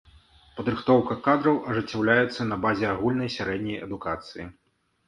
[0.59, 4.53] Падрыхтоўка кадраў ажыццяўляецца на базе агульнай сярэдняй адукацыі.